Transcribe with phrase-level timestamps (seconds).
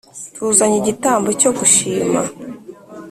[0.35, 2.21] tuzanye igitambo cyo gushima